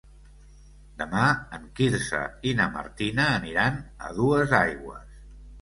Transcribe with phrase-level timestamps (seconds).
[1.01, 1.25] Demà
[1.57, 2.21] en Quirze
[2.53, 5.07] i na Martina aniran a Duesaigües.